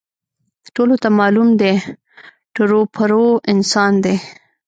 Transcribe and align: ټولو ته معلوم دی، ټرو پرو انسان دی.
ټولو 0.75 0.95
ته 1.03 1.09
معلوم 1.19 1.49
دی، 1.61 1.73
ټرو 2.53 2.79
پرو 2.95 3.25
انسان 3.53 3.93
دی. 4.03 4.15